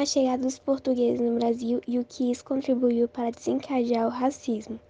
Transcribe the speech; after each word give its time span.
a 0.00 0.06
chegada 0.06 0.44
dos 0.44 0.58
portugueses 0.58 1.20
no 1.20 1.34
Brasil 1.34 1.82
e 1.86 1.98
o 1.98 2.04
que 2.06 2.30
isso 2.32 2.42
contribuiu 2.42 3.06
para 3.06 3.30
desencadear 3.30 4.06
o 4.06 4.10
racismo. 4.10 4.80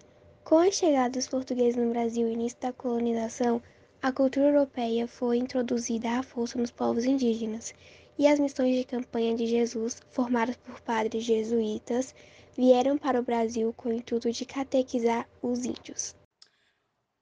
Com 0.41 0.57
a 0.57 0.71
chegada 0.71 1.09
dos 1.09 1.27
portugueses 1.27 1.75
no 1.75 1.91
Brasil 1.91 2.29
e 2.29 2.31
início 2.31 2.57
da 2.61 2.71
colonização, 2.71 3.61
a 4.01 4.09
cultura 4.09 4.47
europeia 4.47 5.09
foi 5.09 5.37
introduzida 5.37 6.11
à 6.11 6.23
força 6.23 6.57
nos 6.57 6.71
povos 6.71 7.03
indígenas, 7.03 7.73
e 8.17 8.25
as 8.25 8.39
missões 8.39 8.77
de 8.77 8.85
campanha 8.85 9.35
de 9.35 9.45
Jesus, 9.47 10.01
formadas 10.11 10.55
por 10.55 10.79
padres 10.79 11.25
jesuítas, 11.25 12.15
vieram 12.55 12.97
para 12.97 13.19
o 13.19 13.23
Brasil 13.23 13.73
com 13.75 13.89
o 13.89 13.93
intuito 13.93 14.31
de 14.31 14.45
catequizar 14.45 15.27
os 15.41 15.65
índios. 15.65 16.15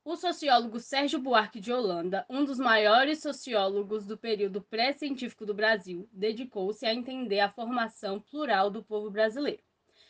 O 0.09 0.15
sociólogo 0.15 0.79
Sérgio 0.79 1.19
Buarque 1.19 1.59
de 1.59 1.71
Holanda, 1.71 2.25
um 2.27 2.43
dos 2.43 2.57
maiores 2.57 3.21
sociólogos 3.21 4.07
do 4.07 4.17
período 4.17 4.59
pré-científico 4.59 5.45
do 5.45 5.53
Brasil, 5.53 6.09
dedicou-se 6.11 6.83
a 6.83 6.91
entender 6.91 7.39
a 7.41 7.51
formação 7.51 8.19
plural 8.19 8.71
do 8.71 8.83
povo 8.83 9.11
brasileiro. 9.11 9.61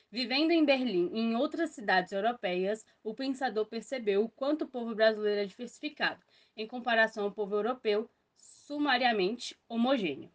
Vivendo 0.10 0.52
em 0.52 0.64
Berlim 0.64 1.10
e 1.12 1.20
em 1.20 1.36
outras 1.36 1.72
cidades 1.72 2.14
europeias, 2.14 2.86
o 3.04 3.14
pensador 3.14 3.66
percebeu 3.66 4.24
o 4.24 4.30
quanto 4.30 4.64
o 4.64 4.70
povo 4.70 4.96
brasileiro 4.96 5.42
é 5.42 5.46
diversificado, 5.46 6.24
em 6.56 6.66
comparação 6.66 7.26
ao 7.26 7.32
povo 7.34 7.56
europeu, 7.56 8.10
sumariamente 8.38 9.54
homogêneo. 9.68 10.32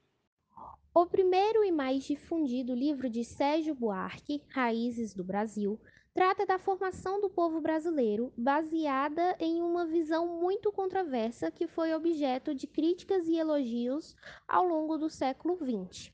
O 0.93 1.07
primeiro 1.07 1.65
e 1.65 1.73
mais 1.73 2.05
difundido 2.05 2.75
livro 2.75 3.09
de 3.09 3.25
Sérgio 3.25 3.75
Buarque, 3.75 4.43
Raízes 4.49 5.15
do 5.15 5.25
Brasil, 5.25 5.81
trata 6.15 6.47
da 6.47 6.59
formação 6.59 7.21
do 7.21 7.29
povo 7.29 7.61
brasileiro, 7.61 8.33
baseada 8.37 9.37
em 9.41 9.61
uma 9.61 9.85
visão 9.85 10.41
muito 10.41 10.71
controversa 10.71 11.51
que 11.51 11.67
foi 11.67 11.93
objeto 11.93 12.55
de 12.55 12.69
críticas 12.69 13.27
e 13.27 13.37
elogios 13.37 14.15
ao 14.47 14.65
longo 14.65 14.97
do 14.97 15.11
século 15.11 15.57
XX. 15.57 16.13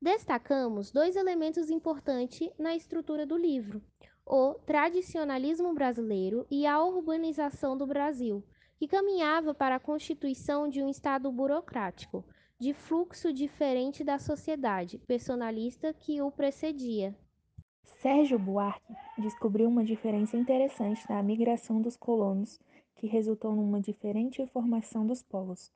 Destacamos 0.00 0.90
dois 0.90 1.16
elementos 1.16 1.70
importantes 1.70 2.50
na 2.58 2.76
estrutura 2.76 3.24
do 3.24 3.38
livro: 3.38 3.82
o 4.26 4.52
tradicionalismo 4.66 5.72
brasileiro 5.72 6.46
e 6.50 6.66
a 6.66 6.82
urbanização 6.84 7.74
do 7.74 7.86
Brasil, 7.86 8.44
que 8.76 8.86
caminhava 8.86 9.54
para 9.54 9.76
a 9.76 9.80
constituição 9.80 10.68
de 10.68 10.82
um 10.82 10.90
Estado 10.90 11.32
burocrático, 11.32 12.22
de 12.60 12.74
fluxo 12.74 13.32
diferente 13.32 14.04
da 14.04 14.18
sociedade 14.18 14.98
personalista 14.98 15.94
que 15.94 16.20
o 16.20 16.30
precedia. 16.30 17.16
Sérgio 18.02 18.36
Buarque 18.36 18.96
descobriu 19.16 19.68
uma 19.68 19.84
diferença 19.84 20.36
interessante 20.36 21.08
na 21.08 21.22
migração 21.22 21.80
dos 21.80 21.96
colonos, 21.96 22.58
que 22.96 23.06
resultou 23.06 23.54
numa 23.54 23.80
diferente 23.80 24.44
formação 24.48 25.06
dos 25.06 25.22
povos. 25.22 25.72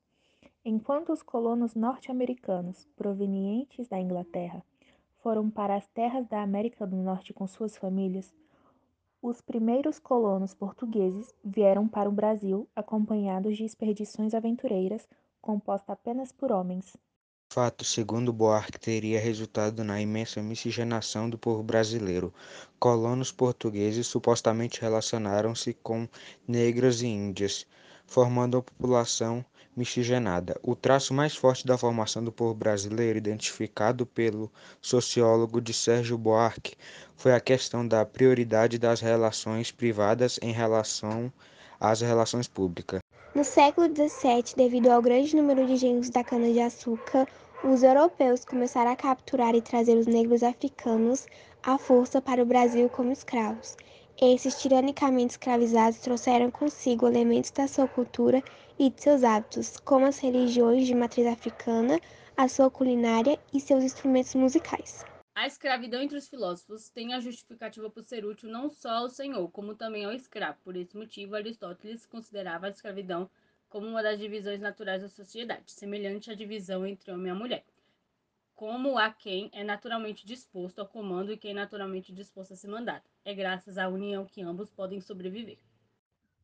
Enquanto 0.65 1.13
os 1.13 1.23
colonos 1.23 1.77
norte-americanos, 1.77 2.85
provenientes 2.97 3.87
da 3.87 4.01
Inglaterra, 4.01 4.61
foram 5.23 5.49
para 5.49 5.77
as 5.77 5.87
terras 5.87 6.27
da 6.27 6.43
América 6.43 6.85
do 6.85 6.97
Norte 6.97 7.33
com 7.33 7.47
suas 7.47 7.77
famílias, 7.77 8.35
os 9.23 9.41
primeiros 9.41 10.01
colonos 10.01 10.53
portugueses 10.53 11.33
vieram 11.45 11.87
para 11.87 12.09
o 12.09 12.13
Brasil 12.13 12.69
acompanhados 12.75 13.57
de 13.57 13.65
expedições 13.65 14.35
aventureiras 14.35 15.09
composta 15.41 15.93
apenas 15.93 16.33
por 16.33 16.51
homens. 16.51 16.97
Fato, 17.57 17.87
segundo 17.87 18.35
Buarque, 18.35 18.79
teria 18.79 19.19
resultado 19.19 19.83
na 19.83 19.99
imensa 19.99 20.43
miscigenação 20.43 21.31
do 21.31 21.39
povo 21.39 21.63
brasileiro. 21.63 22.31
Colonos 22.79 23.33
portugueses 23.33 24.07
supostamente 24.07 24.79
relacionaram-se 24.79 25.73
com 25.73 26.07
negros 26.47 27.01
e 27.01 27.07
índias, 27.07 27.67
formando 28.07 28.57
uma 28.57 28.63
população 28.63 29.43
miscigenada. 29.75 30.61
O 30.63 30.77
traço 30.77 31.15
mais 31.15 31.35
forte 31.35 31.67
da 31.67 31.79
formação 31.79 32.23
do 32.23 32.31
povo 32.31 32.53
brasileiro, 32.53 33.17
identificado 33.17 34.05
pelo 34.05 34.53
sociólogo 34.83 35.59
de 35.59 35.73
Sérgio 35.73 36.19
Buarque, 36.19 36.77
foi 37.17 37.33
a 37.33 37.41
questão 37.41 37.89
da 37.89 38.05
prioridade 38.05 38.79
das 38.79 39.01
relações 39.01 39.73
privadas 39.73 40.39
em 40.43 40.53
relação 40.53 41.33
às 41.81 42.03
relações 42.03 42.47
públicas. 42.47 43.01
No 43.35 43.45
século 43.45 43.87
XVII, 43.89 44.55
devido 44.55 44.89
ao 44.91 45.01
grande 45.01 45.35
número 45.35 45.67
de 45.67 45.73
engenhos 45.73 46.11
da 46.11 46.23
cana-de-açúcar, 46.23 47.27
os 47.65 47.83
europeus 47.83 48.45
começaram 48.45 48.91
a 48.91 48.97
capturar 48.97 49.55
e 49.55 49.63
trazer 49.63 49.97
os 49.97 50.07
negros 50.07 50.43
africanos 50.43 51.27
à 51.63 51.79
força 51.79 52.21
para 52.21 52.43
o 52.43 52.47
Brasil 52.47 52.89
como 52.89 53.13
escravos. 53.13 53.77
Esses 54.21 54.61
tiranicamente 54.61 55.33
escravizados 55.33 55.99
trouxeram 56.01 56.51
consigo 56.51 57.07
elementos 57.07 57.51
da 57.51 57.69
sua 57.69 57.87
cultura 57.87 58.43
e 58.79 58.91
de 58.91 59.03
seus 59.03 59.23
hábitos, 59.23 59.77
como 59.79 60.07
as 60.07 60.19
religiões 60.19 60.87
de 60.87 60.95
matriz 60.95 61.27
africana, 61.27 62.01
a 62.37 62.49
sua 62.49 62.71
culinária 62.71 63.39
e 63.53 63.61
seus 63.61 63.85
instrumentos 63.85 64.35
musicais. 64.35 65.05
A 65.35 65.47
escravidão 65.47 66.01
entre 66.01 66.17
os 66.17 66.29
filósofos 66.29 66.89
tem 66.89 67.13
a 67.13 67.21
justificativa 67.21 67.91
por 67.91 68.03
ser 68.05 68.25
útil 68.25 68.49
não 68.49 68.71
só 68.71 68.89
ao 68.91 69.11
senhor, 69.11 69.51
como 69.51 69.75
também 69.75 70.07
ao 70.07 70.13
escravo. 70.13 70.59
Por 70.65 70.77
esse 70.77 70.97
motivo, 70.97 71.35
Aristóteles 71.35 72.07
considerava 72.07 72.67
a 72.67 72.71
escravidão 72.71 73.29
como 73.77 73.89
uma 73.89 74.03
das 74.03 74.19
divisões 74.19 74.59
naturais 74.59 75.03
da 75.03 75.09
sociedade, 75.11 75.71
semelhante 75.71 76.31
à 76.31 76.35
divisão 76.35 76.87
entre 76.87 77.13
homem 77.13 77.31
e 77.31 77.35
mulher 77.35 77.63
como 78.55 78.97
a 78.97 79.11
quem 79.11 79.51
é 79.53 79.63
naturalmente 79.63 80.27
disposto 80.27 80.79
ao 80.79 80.89
comando 80.89 81.31
e 81.31 81.37
quem 81.37 81.51
é 81.51 81.55
naturalmente 81.55 82.11
disposto 82.11 82.55
a 82.55 82.57
ser 82.57 82.69
mandado. 82.69 83.05
É 83.23 83.35
graças 83.35 83.77
à 83.77 83.87
união 83.87 84.25
que 84.25 84.41
ambos 84.41 84.71
podem 84.71 84.99
sobreviver. 84.99 85.59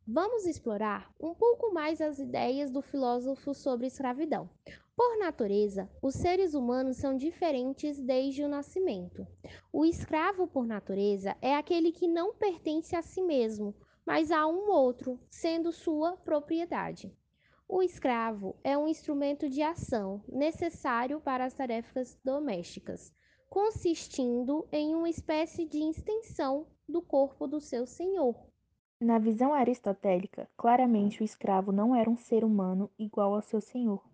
Vamos 0.06 0.44
explorar 0.44 1.10
um 1.18 1.34
pouco 1.34 1.72
mais 1.72 2.02
as 2.02 2.18
ideias 2.18 2.70
do 2.70 2.82
filósofo 2.82 3.54
sobre 3.54 3.86
escravidão. 3.86 4.50
Por 4.94 5.18
natureza, 5.18 5.88
os 6.02 6.14
seres 6.14 6.52
humanos 6.52 6.98
são 6.98 7.16
diferentes 7.16 7.98
desde 7.98 8.44
o 8.44 8.48
nascimento. 8.48 9.26
O 9.72 9.86
escravo, 9.86 10.46
por 10.46 10.66
natureza, 10.66 11.34
é 11.40 11.56
aquele 11.56 11.92
que 11.92 12.06
não 12.06 12.34
pertence 12.34 12.94
a 12.94 13.00
si 13.00 13.22
mesmo, 13.22 13.74
mas 14.04 14.30
a 14.30 14.46
um 14.46 14.70
outro, 14.70 15.18
sendo 15.30 15.72
sua 15.72 16.14
propriedade. 16.18 17.10
O 17.74 17.82
escravo 17.82 18.54
é 18.62 18.76
um 18.76 18.86
instrumento 18.86 19.48
de 19.48 19.62
ação 19.62 20.22
necessário 20.28 21.18
para 21.22 21.46
as 21.46 21.54
tarefas 21.54 22.20
domésticas, 22.22 23.10
consistindo 23.48 24.68
em 24.70 24.94
uma 24.94 25.08
espécie 25.08 25.64
de 25.64 25.78
extensão 25.78 26.66
do 26.86 27.00
corpo 27.00 27.46
do 27.46 27.62
seu 27.62 27.86
senhor. 27.86 28.36
Na 29.00 29.18
visão 29.18 29.54
aristotélica, 29.54 30.50
claramente 30.54 31.22
o 31.22 31.24
escravo 31.24 31.72
não 31.72 31.96
era 31.96 32.10
um 32.10 32.16
ser 32.18 32.44
humano 32.44 32.90
igual 32.98 33.34
ao 33.34 33.40
seu 33.40 33.62
senhor. 33.62 34.06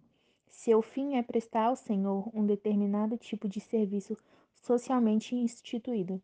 Seu 0.46 0.80
fim 0.80 1.16
é 1.16 1.22
prestar 1.24 1.64
ao 1.64 1.74
senhor 1.74 2.30
um 2.32 2.46
determinado 2.46 3.18
tipo 3.18 3.48
de 3.48 3.58
serviço 3.58 4.16
socialmente 4.54 5.34
instituído. 5.34 6.22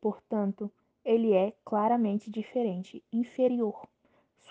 Portanto, 0.00 0.70
ele 1.04 1.32
é 1.32 1.52
claramente 1.64 2.30
diferente, 2.30 3.02
inferior. 3.12 3.88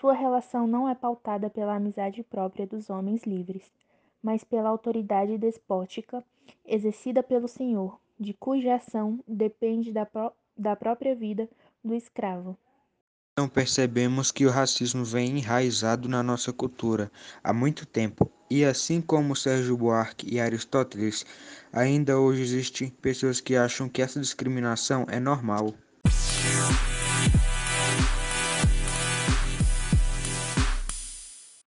Sua 0.00 0.12
relação 0.12 0.66
não 0.66 0.88
é 0.88 0.94
pautada 0.94 1.48
pela 1.48 1.76
amizade 1.76 2.22
própria 2.22 2.66
dos 2.66 2.90
homens 2.90 3.22
livres, 3.24 3.72
mas 4.22 4.44
pela 4.44 4.68
autoridade 4.68 5.38
despótica 5.38 6.22
exercida 6.66 7.22
pelo 7.22 7.48
senhor, 7.48 7.98
de 8.18 8.34
cuja 8.34 8.74
ação 8.74 9.18
depende 9.26 9.92
da, 9.92 10.04
pró 10.04 10.32
da 10.56 10.76
própria 10.76 11.14
vida 11.14 11.48
do 11.82 11.94
escravo. 11.94 12.58
Então 13.32 13.48
percebemos 13.48 14.30
que 14.30 14.46
o 14.46 14.50
racismo 14.50 15.04
vem 15.04 15.38
enraizado 15.38 16.08
na 16.08 16.22
nossa 16.22 16.52
cultura 16.52 17.10
há 17.42 17.52
muito 17.52 17.86
tempo, 17.86 18.30
e 18.50 18.64
assim 18.64 19.00
como 19.00 19.36
Sérgio 19.36 19.76
Buarque 19.76 20.26
e 20.32 20.40
Aristóteles, 20.40 21.24
ainda 21.72 22.18
hoje 22.18 22.42
existem 22.42 22.88
pessoas 22.88 23.40
que 23.40 23.56
acham 23.56 23.88
que 23.88 24.02
essa 24.02 24.20
discriminação 24.20 25.06
é 25.08 25.20
normal. 25.20 25.74